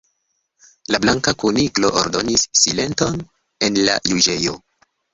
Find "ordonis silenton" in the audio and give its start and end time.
2.05-3.23